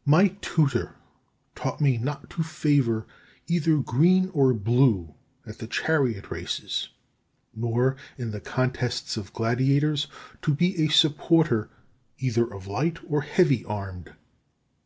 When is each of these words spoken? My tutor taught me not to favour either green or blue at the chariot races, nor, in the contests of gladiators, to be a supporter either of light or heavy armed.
My 0.06 0.28
tutor 0.42 0.96
taught 1.54 1.80
me 1.80 1.96
not 1.96 2.28
to 2.28 2.42
favour 2.42 3.06
either 3.46 3.78
green 3.78 4.28
or 4.34 4.52
blue 4.52 5.14
at 5.46 5.60
the 5.60 5.66
chariot 5.66 6.30
races, 6.30 6.90
nor, 7.54 7.96
in 8.18 8.32
the 8.32 8.40
contests 8.42 9.16
of 9.16 9.32
gladiators, 9.32 10.08
to 10.42 10.52
be 10.52 10.84
a 10.84 10.88
supporter 10.88 11.70
either 12.18 12.44
of 12.52 12.66
light 12.66 12.98
or 13.08 13.22
heavy 13.22 13.64
armed. 13.64 14.12